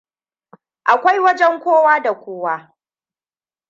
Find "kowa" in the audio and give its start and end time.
1.59-1.99, 2.13-2.75